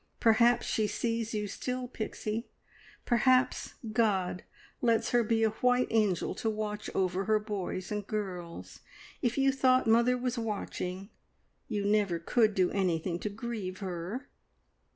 [0.19, 2.47] Perhaps she sees you still, Pixie!
[3.05, 4.43] Perhaps God
[4.81, 8.79] lets her be a white angel to watch over her boys and girls.
[9.21, 11.11] If you thought mother was watching,
[11.67, 14.27] you never could do anything to grieve her!"